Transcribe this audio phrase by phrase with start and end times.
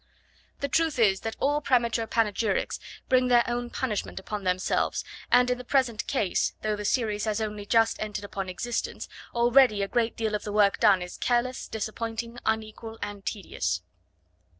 [0.61, 5.59] The truth is that all premature panegyrics bring their own punishment upon themselves and, in
[5.59, 10.17] the present case, though the series has only just entered upon existence, already a great
[10.17, 13.83] deal of the work done is careless, disappointing, unequal and tedious.